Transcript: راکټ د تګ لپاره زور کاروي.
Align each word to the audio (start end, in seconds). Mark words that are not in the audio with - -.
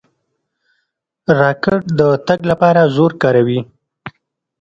راکټ 1.39 1.81
د 1.99 2.01
تګ 2.27 2.39
لپاره 2.51 2.81
زور 2.95 3.11
کاروي. 3.21 3.59